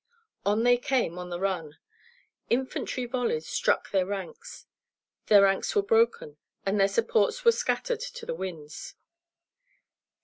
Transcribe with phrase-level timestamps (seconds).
[0.47, 1.77] On they came on the run.
[2.49, 4.65] Infantry volleys struck their ranks.
[5.27, 8.95] Their ranks were broken, and their supports were scattered to the winds.